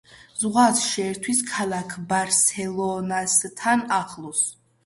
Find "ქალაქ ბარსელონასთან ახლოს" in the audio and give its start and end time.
1.51-4.43